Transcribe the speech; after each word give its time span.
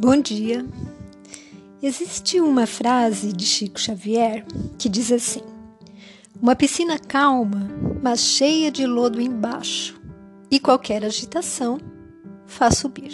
Bom 0.00 0.16
dia. 0.20 0.64
Existe 1.82 2.40
uma 2.40 2.68
frase 2.68 3.32
de 3.32 3.44
Chico 3.44 3.80
Xavier 3.80 4.46
que 4.78 4.88
diz 4.88 5.10
assim: 5.10 5.42
Uma 6.40 6.54
piscina 6.54 7.00
calma, 7.00 7.68
mas 8.00 8.20
cheia 8.20 8.70
de 8.70 8.86
lodo 8.86 9.20
embaixo, 9.20 10.00
e 10.48 10.60
qualquer 10.60 11.04
agitação 11.04 11.80
faz 12.46 12.78
subir. 12.78 13.10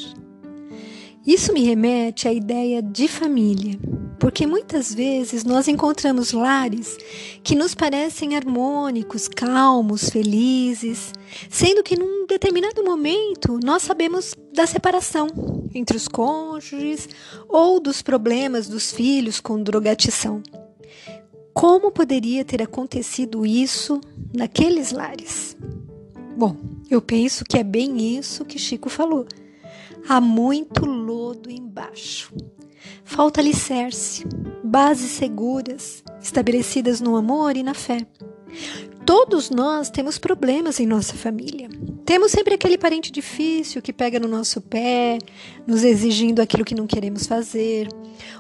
Isso 1.27 1.55
me 1.55 1.65
remete 1.65 2.29
à 2.29 2.33
ideia 2.35 2.83
de 2.83 3.09
família, 3.09 3.79
porque 4.21 4.47
muitas 4.47 4.93
vezes 4.93 5.43
nós 5.43 5.67
encontramos 5.67 6.33
lares 6.33 6.99
que 7.43 7.55
nos 7.55 7.75
parecem 7.75 8.37
harmônicos, 8.37 9.27
calmos, 9.27 10.11
felizes, 10.11 11.15
sendo 11.49 11.83
que 11.83 11.99
num 11.99 12.27
determinado 12.27 12.85
momento 12.85 13.59
nós 13.65 13.81
sabemos 13.81 14.35
da 14.53 14.67
separação 14.67 15.64
entre 15.75 15.97
os 15.97 16.09
cônjuges 16.09 17.09
ou 17.49 17.81
dos 17.81 18.01
problemas 18.01 18.69
dos 18.69 18.93
filhos 18.93 19.41
com 19.41 19.63
drogatição. 19.63 20.43
Como 21.53 21.91
poderia 21.91 22.45
ter 22.45 22.63
acontecido 22.63 23.45
isso 23.45 24.01
naqueles 24.35 24.93
lares? 24.93 25.57
Bom, 26.37 26.57
eu 26.91 27.03
penso 27.03 27.45
que 27.45 27.59
é 27.59 27.65
bem 27.65 28.17
isso 28.17 28.45
que 28.45 28.59
Chico 28.59 28.89
falou 28.89 29.27
há 30.09 30.21
muito 30.21 30.85
lodo 30.85 31.51
embaixo. 31.51 32.33
Falta 33.05 33.41
alicerce, 33.41 34.25
bases 34.63 35.11
seguras, 35.13 36.03
estabelecidas 36.21 37.01
no 37.01 37.17
amor 37.17 37.57
e 37.57 37.63
na 37.63 37.75
fé. 37.75 38.07
Todos 39.07 39.51
nós 39.51 39.91
temos 39.91 40.19
problemas 40.19 40.81
em 40.81 40.87
nossa 40.87 41.15
família. 41.15 41.69
Temos 42.07 42.33
sempre 42.33 42.55
aquele 42.55 42.79
parente 42.79 43.13
difícil 43.13 43.83
que 43.83 43.93
pega 43.93 44.19
no 44.19 44.29
nosso 44.29 44.61
pé, 44.61 45.19
nos 45.67 45.85
exigindo 45.85 46.41
aquilo 46.41 46.65
que 46.65 46.75
não 46.75 46.87
queremos 46.87 47.27
fazer, 47.27 47.89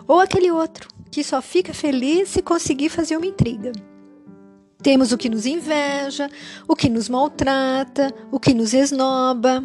ou 0.08 0.20
aquele 0.20 0.50
outro 0.50 0.89
que 1.11 1.22
só 1.22 1.42
fica 1.42 1.74
feliz 1.74 2.30
se 2.30 2.42
conseguir 2.42 2.89
fazer 2.89 3.16
uma 3.16 3.27
intriga. 3.27 3.72
Temos 4.83 5.12
o 5.12 5.19
que 5.19 5.28
nos 5.28 5.47
inveja, 5.47 6.30
o 6.67 6.74
que 6.74 6.89
nos 6.89 7.08
maltrata, 7.08 8.12
o 8.30 8.41
que 8.41 8.52
nos 8.52 8.74
esnoba, 8.74 9.64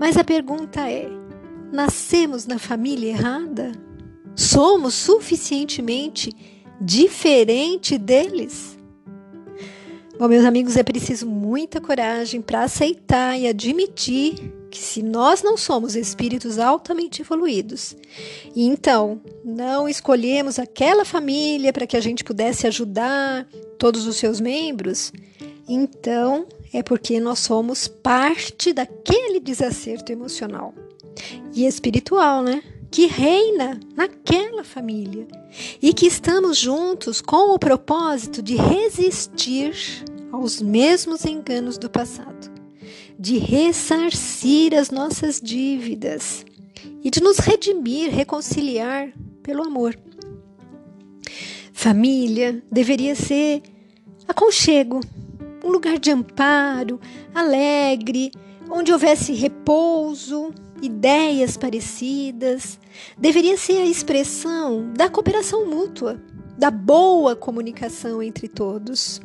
mas 0.00 0.16
a 0.16 0.24
pergunta 0.24 0.88
é: 0.90 1.08
nascemos 1.70 2.46
na 2.46 2.58
família 2.58 3.10
errada? 3.10 3.72
Somos 4.34 4.94
suficientemente 4.94 6.32
diferente 6.80 7.98
deles? 7.98 8.79
Bom, 10.20 10.28
meus 10.28 10.44
amigos, 10.44 10.76
é 10.76 10.82
preciso 10.82 11.26
muita 11.26 11.80
coragem 11.80 12.42
para 12.42 12.64
aceitar 12.64 13.40
e 13.40 13.48
admitir 13.48 14.34
que 14.70 14.76
se 14.76 15.02
nós 15.02 15.42
não 15.42 15.56
somos 15.56 15.96
espíritos 15.96 16.58
altamente 16.58 17.22
evoluídos, 17.22 17.96
e 18.54 18.66
então 18.66 19.18
não 19.42 19.88
escolhemos 19.88 20.58
aquela 20.58 21.06
família 21.06 21.72
para 21.72 21.86
que 21.86 21.96
a 21.96 22.02
gente 22.02 22.22
pudesse 22.22 22.66
ajudar 22.66 23.48
todos 23.78 24.06
os 24.06 24.16
seus 24.16 24.40
membros, 24.40 25.10
então 25.66 26.46
é 26.70 26.82
porque 26.82 27.18
nós 27.18 27.38
somos 27.38 27.88
parte 27.88 28.74
daquele 28.74 29.40
desacerto 29.40 30.12
emocional 30.12 30.74
e 31.54 31.64
espiritual, 31.64 32.42
né? 32.42 32.62
Que 32.90 33.06
reina 33.06 33.80
naquela 33.96 34.64
família 34.64 35.26
e 35.80 35.94
que 35.94 36.06
estamos 36.06 36.58
juntos 36.58 37.22
com 37.22 37.54
o 37.54 37.58
propósito 37.58 38.42
de 38.42 38.56
resistir 38.56 39.72
aos 40.32 40.60
mesmos 40.60 41.24
enganos 41.24 41.78
do 41.78 41.90
passado, 41.90 42.50
de 43.18 43.38
ressarcir 43.38 44.74
as 44.74 44.90
nossas 44.90 45.40
dívidas 45.40 46.44
e 47.02 47.10
de 47.10 47.20
nos 47.22 47.38
redimir, 47.38 48.10
reconciliar 48.10 49.12
pelo 49.42 49.62
amor. 49.62 49.98
Família 51.72 52.62
deveria 52.70 53.14
ser 53.14 53.62
aconchego, 54.28 55.00
um 55.64 55.70
lugar 55.70 55.98
de 55.98 56.10
amparo, 56.10 57.00
alegre, 57.34 58.30
onde 58.70 58.92
houvesse 58.92 59.32
repouso, 59.32 60.52
ideias 60.80 61.56
parecidas. 61.56 62.78
Deveria 63.18 63.56
ser 63.56 63.78
a 63.78 63.86
expressão 63.86 64.92
da 64.92 65.08
cooperação 65.08 65.66
mútua, 65.66 66.22
da 66.56 66.70
boa 66.70 67.34
comunicação 67.34 68.22
entre 68.22 68.48
todos. 68.48 69.20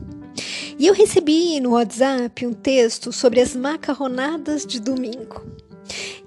E 0.78 0.88
eu 0.88 0.94
recebi 0.94 1.60
no 1.60 1.72
WhatsApp 1.72 2.46
um 2.46 2.54
texto 2.54 3.12
sobre 3.12 3.40
as 3.42 3.56
macarronadas 3.56 4.66
de 4.66 4.80
domingo. 4.80 5.42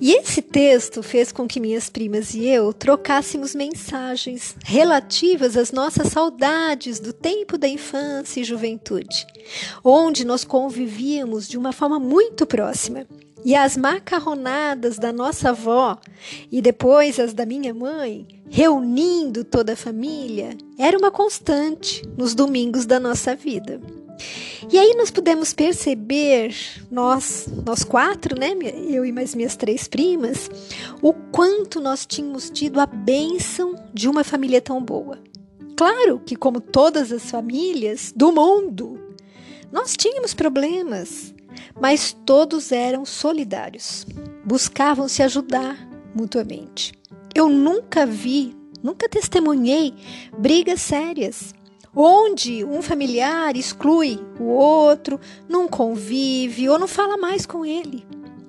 E 0.01 0.13
esse 0.13 0.41
texto 0.41 1.03
fez 1.03 1.33
com 1.33 1.49
que 1.49 1.59
minhas 1.59 1.91
primas 1.91 2.33
e 2.33 2.47
eu 2.47 2.73
trocássemos 2.73 3.55
mensagens 3.55 4.55
relativas 4.65 5.57
às 5.57 5.73
nossas 5.73 6.09
saudades 6.09 7.01
do 7.01 7.13
tempo 7.13 7.59
da 7.59 7.67
infância 7.67 8.41
e 8.41 8.45
juventude, 8.45 9.27
onde 9.83 10.25
nós 10.25 10.45
convivíamos 10.45 11.49
de 11.49 11.59
uma 11.59 11.73
forma 11.73 11.99
muito 11.99 12.47
próxima. 12.47 13.07
E 13.45 13.55
as 13.55 13.77
macarronadas 13.77 14.99
da 14.99 15.13
nossa 15.13 15.51
avó 15.51 15.99
e 16.51 16.61
depois 16.61 17.19
as 17.19 17.33
da 17.33 17.47
minha 17.47 17.73
mãe, 17.73 18.27
reunindo 18.51 19.45
toda 19.45 19.73
a 19.73 19.77
família, 19.77 20.57
era 20.79 20.99
uma 20.99 21.11
constante 21.11 22.03
nos 22.17 22.35
domingos 22.35 22.85
da 22.85 22.99
nossa 22.99 23.35
vida. 23.35 23.81
E 24.71 24.79
aí 24.79 24.95
nós 24.97 25.11
pudemos 25.11 25.53
perceber, 25.53 26.55
nós, 26.91 27.49
nós 27.65 27.85
quatro, 27.85 28.39
né, 28.39 28.51
eu 28.91 29.05
e 29.05 29.13
mais 29.13 29.35
minhas 29.35 29.57
três 29.57 29.87
primas, 29.87 30.51
o 31.01 31.13
quanto 31.13 31.81
nós 31.81 32.05
tínhamos 32.05 32.51
tido 32.51 32.81
a 32.81 32.87
bênção 32.87 33.75
de 33.95 34.09
uma 34.09 34.25
família 34.25 34.61
tão 34.61 34.83
boa. 34.83 35.19
Claro 35.77 36.21
que, 36.27 36.35
como 36.35 36.61
todas 36.61 37.13
as 37.13 37.31
famílias 37.31 38.13
do 38.15 38.33
mundo, 38.33 38.99
nós 39.71 39.97
tínhamos 39.97 40.35
problemas, 40.35 41.33
mas 41.81 42.17
todos 42.25 42.73
eram 42.73 43.05
solidários, 43.05 44.07
buscavam 44.45 45.09
se 45.09 45.23
ajudar 45.23 45.77
mutuamente. 46.15 46.93
Eu 47.35 47.49
nunca 47.49 48.07
vi, 48.07 48.57
nunca 48.83 49.09
testemunhei 49.09 49.95
brigas 50.37 50.81
sérias 50.81 51.55
onde 51.95 52.65
um 52.65 52.81
familiar 52.81 53.57
exclui 53.57 54.21
o 54.39 54.45
outro, 54.45 55.21
não 55.49 55.67
convive 55.67 56.69
ou 56.69 56.79
não 56.79 56.87
fala 56.87 57.17
mais 57.17 57.45
com 57.45 57.65
ele. 57.65 58.07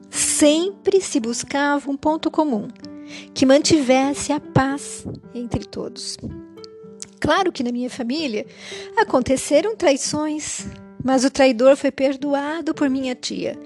Sempre 0.09 1.01
se 1.01 1.19
buscava 1.19 1.89
um 1.89 1.97
ponto 1.97 2.29
comum 2.29 2.67
que 3.33 3.45
mantivesse 3.45 4.31
a 4.31 4.39
paz 4.39 5.05
entre 5.33 5.65
todos. 5.65 6.17
Claro 7.19 7.51
que 7.51 7.63
na 7.63 7.71
minha 7.71 7.89
família 7.89 8.45
aconteceram 8.95 9.75
traições, 9.75 10.67
mas 11.03 11.23
o 11.23 11.31
traidor 11.31 11.75
foi 11.75 11.91
perdoado 11.91 12.73
por 12.73 12.89
minha 12.89 13.15
tia 13.15 13.57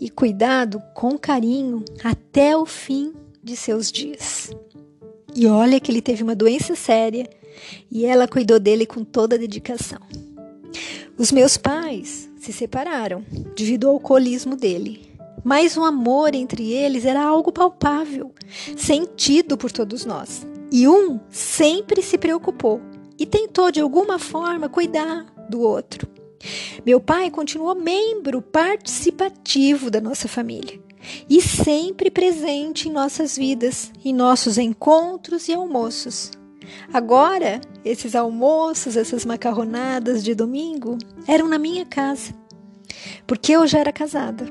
e 0.00 0.10
cuidado 0.10 0.82
com 0.94 1.18
carinho 1.18 1.84
até 2.02 2.56
o 2.56 2.66
fim 2.66 3.12
de 3.42 3.56
seus 3.56 3.90
dias. 3.90 4.50
E 5.34 5.46
olha 5.46 5.80
que 5.80 5.90
ele 5.90 6.02
teve 6.02 6.22
uma 6.22 6.34
doença 6.34 6.74
séria 6.74 7.28
e 7.90 8.04
ela 8.04 8.28
cuidou 8.28 8.58
dele 8.60 8.86
com 8.86 9.04
toda 9.04 9.36
a 9.36 9.38
dedicação. 9.38 10.00
Os 11.16 11.32
meus 11.32 11.56
pais 11.56 12.28
se 12.36 12.52
separaram 12.52 13.24
devido 13.56 13.86
ao 13.86 13.94
alcoolismo 13.94 14.56
dele, 14.56 15.14
mas 15.42 15.76
o 15.76 15.84
amor 15.84 16.34
entre 16.34 16.72
eles 16.72 17.04
era 17.04 17.22
algo 17.22 17.52
palpável, 17.52 18.32
sentido 18.76 19.56
por 19.56 19.70
todos 19.70 20.04
nós. 20.04 20.46
E 20.70 20.88
um 20.88 21.20
sempre 21.30 22.02
se 22.02 22.18
preocupou 22.18 22.80
e 23.18 23.24
tentou 23.24 23.70
de 23.70 23.80
alguma 23.80 24.18
forma 24.18 24.68
cuidar 24.68 25.26
do 25.48 25.60
outro. 25.60 26.13
Meu 26.84 27.00
pai 27.00 27.30
continuou 27.30 27.74
membro 27.74 28.42
participativo 28.42 29.90
da 29.90 30.00
nossa 30.00 30.28
família 30.28 30.80
e 31.28 31.40
sempre 31.40 32.10
presente 32.10 32.88
em 32.88 32.92
nossas 32.92 33.36
vidas, 33.36 33.92
em 34.04 34.12
nossos 34.12 34.58
encontros 34.58 35.48
e 35.48 35.52
almoços. 35.52 36.30
Agora, 36.92 37.60
esses 37.84 38.14
almoços, 38.14 38.96
essas 38.96 39.24
macarronadas 39.24 40.24
de 40.24 40.34
domingo 40.34 40.96
eram 41.26 41.48
na 41.48 41.58
minha 41.58 41.84
casa, 41.84 42.34
porque 43.26 43.52
eu 43.52 43.66
já 43.66 43.80
era 43.80 43.92
casada. 43.92 44.46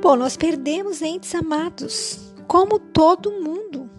Bom, 0.00 0.16
nós 0.16 0.36
perdemos 0.36 1.02
entes 1.02 1.34
amados, 1.34 2.34
como 2.46 2.78
todo 2.78 3.42
mundo, 3.42 3.90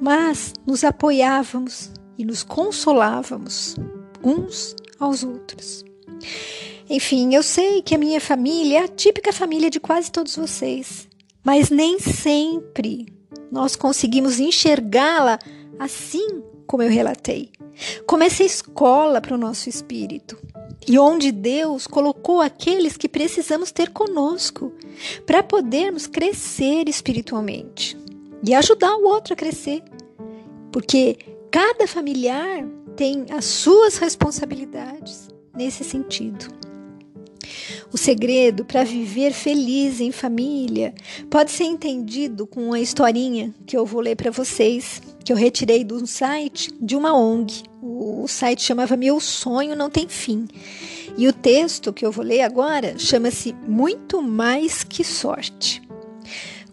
mas 0.00 0.52
nos 0.66 0.84
apoiávamos 0.84 1.90
e 2.18 2.24
nos 2.24 2.42
consolávamos 2.42 3.76
uns 4.22 4.74
aos 4.98 5.22
outros. 5.22 5.87
Enfim, 6.90 7.34
eu 7.34 7.42
sei 7.42 7.82
que 7.82 7.94
a 7.94 7.98
minha 7.98 8.20
família 8.20 8.78
é 8.78 8.84
a 8.84 8.88
típica 8.88 9.32
família 9.32 9.68
de 9.68 9.78
quase 9.78 10.10
todos 10.10 10.36
vocês, 10.36 11.06
mas 11.44 11.68
nem 11.68 11.98
sempre 11.98 13.06
nós 13.52 13.76
conseguimos 13.76 14.40
enxergá-la 14.40 15.38
assim 15.78 16.42
como 16.66 16.82
eu 16.82 16.88
relatei. 16.88 17.50
Como 18.06 18.22
essa 18.22 18.42
escola 18.42 19.20
para 19.20 19.34
o 19.34 19.38
nosso 19.38 19.68
espírito. 19.68 20.36
E 20.86 20.98
onde 20.98 21.30
Deus 21.30 21.86
colocou 21.86 22.40
aqueles 22.40 22.96
que 22.96 23.08
precisamos 23.08 23.70
ter 23.70 23.90
conosco 23.90 24.72
para 25.26 25.42
podermos 25.42 26.06
crescer 26.06 26.88
espiritualmente. 26.88 27.96
e 28.46 28.54
ajudar 28.54 28.94
o 28.96 29.04
outro 29.04 29.32
a 29.32 29.36
crescer. 29.36 29.82
Porque 30.70 31.18
cada 31.50 31.86
familiar 31.86 32.64
tem 32.94 33.26
as 33.30 33.44
suas 33.44 33.98
responsabilidades 33.98 35.28
nesse 35.58 35.82
sentido. 35.82 36.56
O 37.92 37.98
segredo 37.98 38.64
para 38.64 38.84
viver 38.84 39.32
feliz 39.32 40.00
em 40.00 40.12
família 40.12 40.94
pode 41.28 41.50
ser 41.50 41.64
entendido 41.64 42.46
com 42.46 42.66
uma 42.66 42.78
historinha 42.78 43.54
que 43.66 43.76
eu 43.76 43.84
vou 43.84 44.00
ler 44.00 44.14
para 44.14 44.30
vocês, 44.30 45.02
que 45.24 45.32
eu 45.32 45.36
retirei 45.36 45.82
do 45.82 46.06
site 46.06 46.70
de 46.80 46.94
uma 46.94 47.14
ONG. 47.14 47.64
O 47.82 48.26
site 48.28 48.62
chamava 48.62 48.96
Meu 48.96 49.18
Sonho 49.20 49.74
Não 49.74 49.90
Tem 49.90 50.06
Fim. 50.08 50.46
E 51.16 51.26
o 51.26 51.32
texto 51.32 51.92
que 51.92 52.04
eu 52.06 52.12
vou 52.12 52.24
ler 52.24 52.42
agora 52.42 52.98
chama-se 52.98 53.54
Muito 53.66 54.22
Mais 54.22 54.84
Que 54.84 55.02
Sorte. 55.02 55.82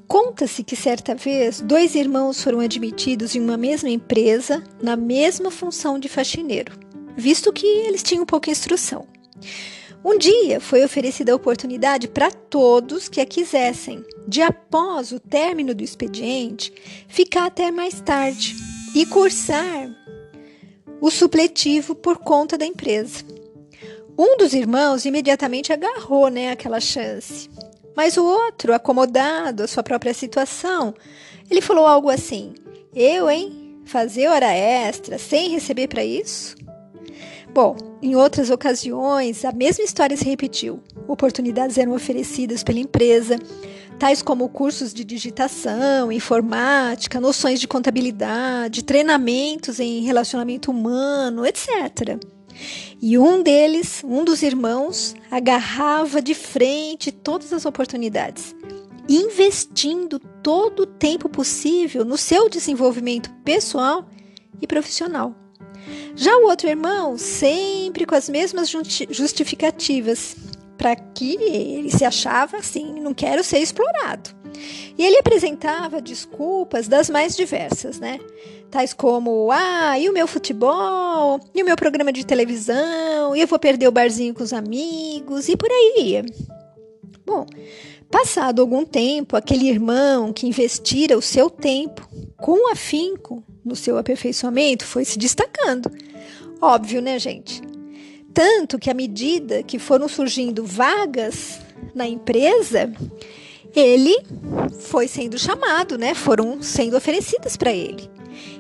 Conta-se 0.08 0.64
que 0.64 0.76
certa 0.76 1.16
vez 1.16 1.62
dois 1.62 1.96
irmãos 1.96 2.44
foram 2.44 2.60
admitidos 2.60 3.36
em 3.36 3.42
uma 3.42 3.58
mesma 3.58 3.90
empresa, 3.90 4.64
na 4.82 4.96
mesma 4.96 5.50
função 5.50 5.98
de 5.98 6.08
faxineiro, 6.08 6.78
visto 7.16 7.52
que 7.54 7.66
eles 7.66 8.04
tinham 8.04 8.26
pouca 8.26 8.52
instrução. 8.52 9.08
Um 10.04 10.20
dia 10.20 10.60
foi 10.60 10.84
oferecida 10.86 11.32
a 11.32 11.36
oportunidade 11.36 12.08
para 12.08 12.30
todos 12.30 13.10
que 13.10 13.20
a 13.20 13.26
quisessem, 13.26 14.06
de 14.28 14.40
após 14.42 15.12
o 15.12 15.20
término 15.20 15.74
do 15.74 15.84
expediente, 15.84 16.72
ficar 17.08 17.48
até 17.48 17.72
mais 17.72 18.02
tarde 18.02 18.56
e 18.94 19.04
cursar 19.08 19.90
o 21.02 21.10
supletivo 21.10 21.96
por 21.96 22.20
conta 22.20 22.56
da 22.56 22.66
empresa. 22.66 23.24
Um 24.18 24.38
dos 24.38 24.54
irmãos 24.54 25.06
imediatamente 25.06 25.74
agarrou 25.74 26.30
né, 26.30 26.52
aquela 26.52 26.80
chance, 26.80 27.50
mas 27.96 28.16
o 28.16 28.24
outro, 28.24 28.74
acomodado 28.74 29.64
à 29.64 29.68
sua 29.68 29.82
própria 29.82 30.14
situação, 30.14 30.94
ele 31.50 31.62
falou 31.62 31.86
algo 31.86 32.10
assim: 32.10 32.54
Eu, 32.94 33.30
hein? 33.30 33.82
Fazer 33.86 34.28
hora 34.28 34.52
extra 34.52 35.18
sem 35.18 35.50
receber 35.50 35.88
para 35.88 36.04
isso? 36.04 36.56
Bom, 37.56 37.78
em 38.02 38.18
outras 38.18 38.50
ocasiões, 38.50 39.46
a 39.46 39.54
mesma 39.54 39.86
história 39.86 40.18
se 40.18 40.26
repetiu. 40.26 40.82
Oportunidades 41.08 41.78
eram 41.78 41.94
oferecidas 41.94 42.66
pela 42.66 42.80
empresa, 42.80 43.40
tais 43.98 44.22
como 44.22 44.50
cursos 44.50 44.94
de 44.94 45.06
digitação, 45.06 46.12
informática, 46.12 47.22
noções 47.22 47.62
de 47.62 47.66
contabilidade, 47.66 48.84
treinamentos 48.84 49.80
em 49.80 50.02
relacionamento 50.02 50.70
humano, 50.70 51.46
etc. 51.46 52.20
E 53.02 53.18
um 53.18 53.42
deles, 53.42 54.04
um 54.04 54.26
dos 54.26 54.44
irmãos, 54.44 55.16
agarrava 55.32 56.22
de 56.22 56.34
frente 56.34 57.10
todas 57.10 57.54
as 57.54 57.66
oportunidades, 57.66 58.54
investindo 59.08 60.20
todo 60.44 60.82
o 60.82 60.86
tempo 60.86 61.30
possível 61.30 62.04
no 62.04 62.18
seu 62.18 62.50
desenvolvimento 62.50 63.32
pessoal 63.46 64.10
e 64.62 64.68
profissional. 64.68 65.45
Já 66.16 66.36
o 66.38 66.46
outro 66.46 66.68
irmão, 66.68 67.18
sempre 67.18 68.06
com 68.06 68.16
as 68.16 68.30
mesmas 68.30 68.70
justificativas, 69.10 70.36
para 70.78 70.96
que 70.96 71.36
ele 71.36 71.90
se 71.90 72.06
achava 72.06 72.58
assim, 72.58 73.00
não 73.00 73.14
quero 73.14 73.44
ser 73.44 73.60
explorado. 73.60 74.30
E 74.98 75.04
ele 75.04 75.18
apresentava 75.18 76.02
desculpas 76.02 76.88
das 76.88 77.10
mais 77.10 77.36
diversas, 77.36 78.00
né? 78.00 78.20
Tais 78.72 78.94
como, 78.94 79.50
ah, 79.52 79.98
e 80.00 80.10
o 80.10 80.14
meu 80.14 80.28
futebol, 80.28 81.40
e 81.54 81.62
o 81.62 81.66
meu 81.66 81.76
programa 81.76 82.12
de 82.12 82.26
televisão, 82.26 83.36
e 83.36 83.42
eu 83.42 83.48
vou 83.48 83.60
perder 83.60 83.88
o 83.88 83.92
barzinho 83.92 84.34
com 84.34 84.44
os 84.44 84.54
amigos, 84.54 85.50
e 85.50 85.58
por 85.58 85.70
aí 85.70 85.96
ia. 85.98 86.26
Bom, 87.26 87.46
passado 88.10 88.62
algum 88.62 88.86
tempo, 88.86 89.36
aquele 89.36 89.68
irmão 89.68 90.32
que 90.32 90.48
investira 90.48 91.18
o 91.18 91.22
seu 91.22 91.50
tempo 91.50 92.08
com 92.38 92.72
afinco 92.72 93.44
no 93.66 93.76
seu 93.76 93.98
aperfeiçoamento 93.98 94.86
foi 94.86 95.04
se 95.04 95.18
destacando. 95.18 95.92
Óbvio, 96.62 97.02
né, 97.02 97.18
gente? 97.18 97.62
Tanto 98.34 98.78
que 98.78 98.90
à 98.90 98.94
medida 98.94 99.64
que 99.64 99.80
foram 99.80 100.08
surgindo 100.08 100.66
vagas 100.66 101.60
na 101.94 102.08
empresa, 102.08 102.94
ele 103.76 104.16
foi 104.82 105.08
sendo 105.08 105.40
chamado, 105.40 105.98
né? 105.98 106.14
Foram 106.14 106.62
sendo 106.62 106.96
oferecidas 106.96 107.58
para 107.58 107.72
ele. 107.72 108.10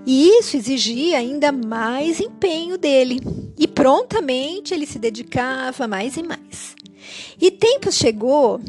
E 0.05 0.29
isso 0.39 0.55
exigia 0.55 1.17
ainda 1.17 1.51
mais 1.51 2.19
empenho 2.19 2.77
dele. 2.77 3.19
E 3.57 3.67
prontamente 3.67 4.73
ele 4.73 4.85
se 4.85 4.99
dedicava 4.99 5.87
mais 5.87 6.15
e 6.15 6.23
mais. 6.23 6.75
E 7.39 7.51
tempo 7.51 7.91
chegou, 7.91 8.59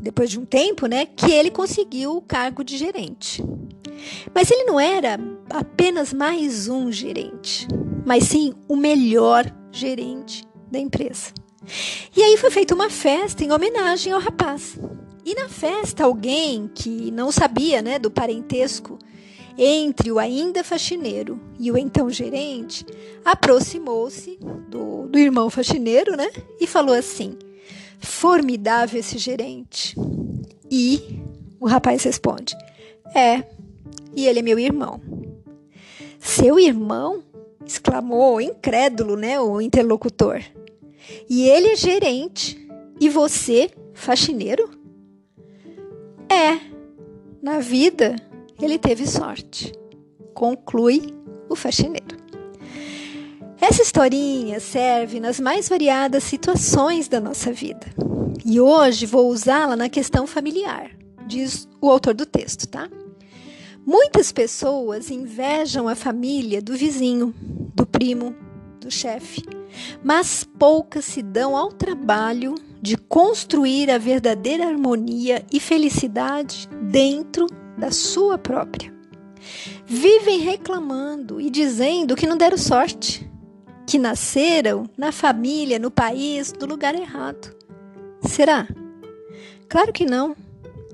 depois 0.00 0.30
de 0.30 0.38
um 0.38 0.44
tempo, 0.44 0.86
né, 0.86 1.06
que 1.06 1.30
ele 1.30 1.50
conseguiu 1.50 2.16
o 2.16 2.22
cargo 2.22 2.62
de 2.62 2.76
gerente. 2.76 3.42
Mas 4.34 4.50
ele 4.50 4.64
não 4.64 4.78
era 4.78 5.18
apenas 5.50 6.12
mais 6.12 6.68
um 6.68 6.90
gerente, 6.90 7.66
mas 8.04 8.24
sim 8.24 8.54
o 8.68 8.76
melhor 8.76 9.50
gerente 9.70 10.44
da 10.70 10.78
empresa. 10.78 11.32
E 12.16 12.22
aí 12.22 12.36
foi 12.36 12.50
feita 12.50 12.74
uma 12.74 12.90
festa 12.90 13.44
em 13.44 13.52
homenagem 13.52 14.12
ao 14.12 14.20
rapaz. 14.20 14.78
E 15.24 15.34
na 15.34 15.48
festa, 15.48 16.04
alguém 16.04 16.68
que 16.74 17.10
não 17.12 17.30
sabia 17.30 17.80
né, 17.80 17.98
do 17.98 18.10
parentesco 18.10 18.98
entre 19.56 20.10
o 20.10 20.18
ainda 20.18 20.64
faxineiro 20.64 21.38
e 21.58 21.70
o 21.70 21.76
então 21.76 22.10
gerente 22.10 22.84
aproximou-se 23.24 24.38
do, 24.68 25.06
do 25.06 25.18
irmão 25.18 25.50
faxineiro 25.50 26.16
né, 26.16 26.30
e 26.60 26.66
falou 26.66 26.94
assim: 26.94 27.36
Formidável 28.02 29.00
esse 29.00 29.16
gerente. 29.16 29.96
E 30.70 31.20
o 31.58 31.66
rapaz 31.66 32.02
responde: 32.02 32.54
É, 33.14 33.44
e 34.14 34.26
ele 34.26 34.40
é 34.40 34.42
meu 34.42 34.58
irmão. 34.58 35.00
Seu 36.18 36.58
irmão? 36.58 37.22
exclamou 37.64 38.40
incrédulo, 38.40 39.16
né, 39.16 39.40
o 39.40 39.60
interlocutor. 39.60 40.42
E 41.28 41.48
ele 41.48 41.68
é 41.68 41.76
gerente 41.76 42.68
e 43.00 43.08
você, 43.08 43.70
faxineiro? 43.94 44.68
É, 46.28 46.60
na 47.42 47.58
vida 47.58 48.16
ele 48.60 48.78
teve 48.78 49.06
sorte. 49.06 49.72
Conclui 50.34 51.02
o 51.48 51.56
faxineiro. 51.56 52.21
Essa 53.62 53.80
historinha 53.80 54.58
serve 54.58 55.20
nas 55.20 55.38
mais 55.38 55.68
variadas 55.68 56.24
situações 56.24 57.06
da 57.06 57.20
nossa 57.20 57.52
vida. 57.52 57.86
E 58.44 58.60
hoje 58.60 59.06
vou 59.06 59.28
usá-la 59.28 59.76
na 59.76 59.88
questão 59.88 60.26
familiar, 60.26 60.90
diz 61.28 61.68
o 61.80 61.88
autor 61.88 62.12
do 62.12 62.26
texto, 62.26 62.66
tá? 62.66 62.90
Muitas 63.86 64.32
pessoas 64.32 65.12
invejam 65.12 65.86
a 65.86 65.94
família 65.94 66.60
do 66.60 66.74
vizinho, 66.74 67.32
do 67.72 67.86
primo, 67.86 68.34
do 68.80 68.90
chefe, 68.90 69.44
mas 70.02 70.42
poucas 70.58 71.04
se 71.04 71.22
dão 71.22 71.56
ao 71.56 71.70
trabalho 71.70 72.56
de 72.80 72.96
construir 72.96 73.92
a 73.92 73.96
verdadeira 73.96 74.66
harmonia 74.66 75.46
e 75.52 75.60
felicidade 75.60 76.68
dentro 76.90 77.46
da 77.78 77.92
sua 77.92 78.36
própria. 78.36 78.92
Vivem 79.86 80.40
reclamando 80.40 81.40
e 81.40 81.48
dizendo 81.48 82.16
que 82.16 82.26
não 82.26 82.36
deram 82.36 82.58
sorte, 82.58 83.30
que 83.92 83.98
nasceram 83.98 84.88
na 84.96 85.12
família, 85.12 85.78
no 85.78 85.90
país, 85.90 86.50
no 86.58 86.64
lugar 86.64 86.94
errado. 86.94 87.54
Será? 88.22 88.66
Claro 89.68 89.92
que 89.92 90.06
não. 90.06 90.34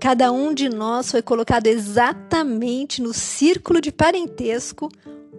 Cada 0.01 0.33
um 0.33 0.53
de 0.53 0.69
nós 0.69 1.09
foi 1.09 1.23
colocado 1.23 1.69
exatamente 1.69 3.01
no 3.01 3.15
círculo 3.15 3.81
de 3.81 3.93
parentesco 3.93 4.89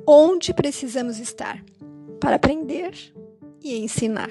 onde 0.08 0.54
precisamos 0.54 1.20
estar 1.20 1.62
para 2.18 2.38
aprender 2.38 2.94
e 3.62 3.76
ensinar. 3.76 4.30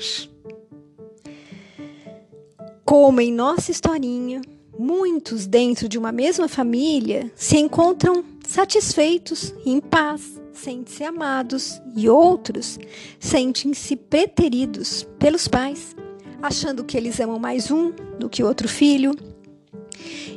Como 2.82 3.20
em 3.20 3.30
nossa 3.30 3.70
historinha, 3.70 4.40
muitos 4.78 5.46
dentro 5.46 5.86
de 5.86 5.98
uma 5.98 6.12
mesma 6.12 6.48
família 6.48 7.30
se 7.36 7.58
encontram 7.58 8.24
satisfeitos 8.48 9.54
em 9.66 9.78
paz, 9.78 10.40
sentem-se 10.54 11.04
amados 11.04 11.82
e 11.94 12.08
outros 12.08 12.78
sentem-se 13.20 13.94
preteridos 13.94 15.06
pelos 15.18 15.46
pais, 15.46 15.94
achando 16.40 16.82
que 16.82 16.96
eles 16.96 17.20
amam 17.20 17.38
mais 17.38 17.70
um 17.70 17.92
do 18.18 18.26
que 18.26 18.42
outro 18.42 18.66
filho 18.66 19.12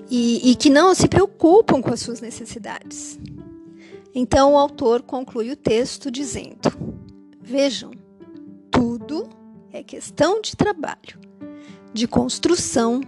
e, 0.09 0.51
e 0.51 0.55
que 0.55 0.69
não 0.69 0.93
se 0.93 1.07
preocupam 1.07 1.81
com 1.81 1.93
as 1.93 2.01
suas 2.01 2.19
necessidades. 2.19 3.17
Então 4.13 4.55
o 4.55 4.57
autor 4.57 5.01
conclui 5.03 5.49
o 5.49 5.55
texto 5.55 6.11
dizendo: 6.11 6.69
Vejam, 7.41 7.91
tudo 8.69 9.29
é 9.71 9.81
questão 9.81 10.41
de 10.41 10.57
trabalho, 10.57 11.17
de 11.93 12.09
construção 12.09 12.99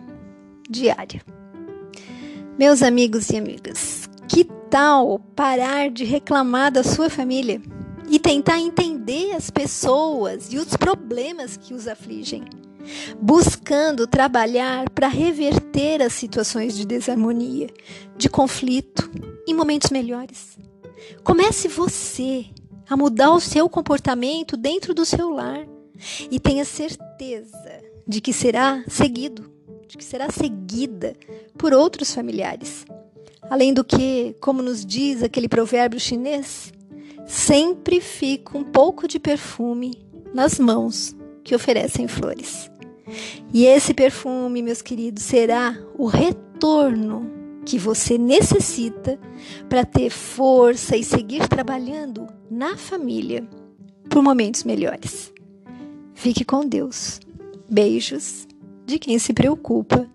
diária. 0.70 1.22
Meus 2.58 2.82
amigos 2.82 3.30
e 3.32 3.36
amigas, 3.36 4.08
que 4.34 4.46
tal 4.68 5.20
parar 5.36 5.92
de 5.92 6.04
reclamar 6.04 6.72
da 6.72 6.84
sua 6.84 7.08
família 7.08 7.62
e 8.10 8.18
tentar 8.18 8.60
entender 8.60 9.36
as 9.36 9.52
pessoas 9.52 10.52
e 10.52 10.58
os 10.58 10.76
problemas 10.76 11.56
que 11.56 11.74
os 11.74 11.88
afligem? 11.88 12.44
buscando 13.18 14.06
trabalhar 14.06 14.90
para 14.90 15.08
reverter 15.08 16.02
as 16.02 16.12
situações 16.12 16.76
de 16.76 16.86
desarmonia, 16.86 17.70
de 18.18 18.28
conflito, 18.28 19.10
em 19.48 19.54
momentos 19.54 19.90
melhores. 19.90 20.58
Comece 21.24 21.70
você 21.70 22.46
a 22.90 22.98
mudar 22.98 23.32
o 23.32 23.40
seu 23.40 23.70
comportamento 23.70 24.58
dentro 24.58 24.94
do 24.94 25.06
seu 25.06 25.30
lar 25.30 25.66
e 26.30 26.38
tenha 26.42 26.66
certeza 26.66 27.82
de 28.06 28.20
que 28.20 28.34
será 28.34 28.84
seguido, 28.90 29.50
de 29.88 29.98
que 29.98 30.04
será 30.04 30.30
seguida 30.30 31.16
por 31.58 31.72
outros 31.72 32.14
familiares. 32.14 32.86
Além 33.50 33.74
do 33.74 33.84
que, 33.84 34.36
como 34.40 34.62
nos 34.62 34.86
diz 34.86 35.22
aquele 35.22 35.48
provérbio 35.48 36.00
chinês, 36.00 36.74
sempre 37.26 38.00
fica 38.02 38.58
um 38.58 38.64
pouco 38.64 39.08
de 39.08 39.20
perfume 39.20 39.98
nas 40.34 40.60
mãos 40.60 41.16
que 41.44 41.56
oferecem 41.56 42.08
flores. 42.08 42.72
E 43.54 43.66
esse 43.66 43.94
perfume, 43.94 44.62
meus 44.62 44.82
queridos, 44.82 45.24
será 45.24 45.78
o 45.98 46.06
retorno 46.06 47.30
que 47.66 47.78
você 47.78 48.18
necessita 48.18 49.20
para 49.70 49.86
ter 49.86 50.10
força 50.10 50.98
e 50.98 51.04
seguir 51.04 51.48
trabalhando 51.48 52.28
na 52.50 52.76
família 52.78 53.48
por 54.10 54.22
momentos 54.22 54.64
melhores. 54.64 55.32
Fique 56.14 56.44
com 56.44 56.68
Deus. 56.68 57.20
Beijos 57.70 58.48
de 58.86 59.00
quem 59.00 59.18
se 59.18 59.34
preocupa 59.34 60.10